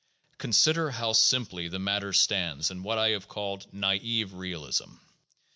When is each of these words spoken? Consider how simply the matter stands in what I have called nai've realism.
Consider 0.39 0.89
how 0.89 1.13
simply 1.13 1.67
the 1.67 1.77
matter 1.77 2.11
stands 2.11 2.71
in 2.71 2.81
what 2.81 2.97
I 2.97 3.09
have 3.09 3.27
called 3.27 3.71
nai've 3.71 4.33
realism. 4.33 4.95